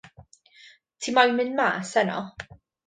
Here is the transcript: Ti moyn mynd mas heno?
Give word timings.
Ti 1.03 1.13
moyn 1.19 1.37
mynd 1.41 1.57
mas 1.61 1.95
heno? 2.03 2.19